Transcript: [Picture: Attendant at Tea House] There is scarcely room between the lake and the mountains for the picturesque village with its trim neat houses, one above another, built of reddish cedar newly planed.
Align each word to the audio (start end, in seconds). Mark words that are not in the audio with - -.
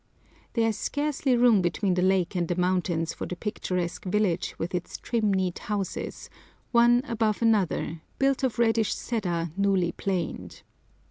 [Picture: 0.01 0.31
Attendant 0.31 0.47
at 0.47 0.53
Tea 0.53 0.61
House] 0.61 0.63
There 0.63 0.69
is 0.69 0.79
scarcely 1.15 1.37
room 1.37 1.61
between 1.61 1.93
the 1.93 2.01
lake 2.01 2.33
and 2.35 2.47
the 2.47 2.55
mountains 2.55 3.13
for 3.13 3.27
the 3.27 3.35
picturesque 3.35 4.03
village 4.05 4.55
with 4.57 4.73
its 4.73 4.97
trim 4.97 5.31
neat 5.31 5.59
houses, 5.59 6.27
one 6.71 7.03
above 7.07 7.43
another, 7.43 8.01
built 8.17 8.41
of 8.41 8.57
reddish 8.57 8.95
cedar 8.95 9.51
newly 9.55 9.91
planed. 9.91 10.63